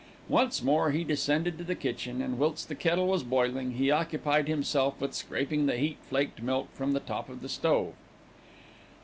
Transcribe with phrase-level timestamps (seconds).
[0.29, 4.47] Once more he descended to the kitchen and, whilst the kettle was boiling, he occupied
[4.47, 7.93] himself with scraping the heat flaked milk from the top of the stove.